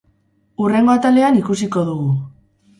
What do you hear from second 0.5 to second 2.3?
Hurrengo atalean ikusiko dugu!